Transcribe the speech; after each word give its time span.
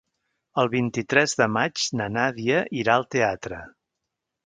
El 0.63 0.71
vint-i-tres 0.75 1.37
de 1.43 1.47
maig 1.59 1.85
na 2.01 2.09
Nàdia 2.17 2.65
irà 2.83 2.99
al 2.99 3.11
teatre. 3.19 3.65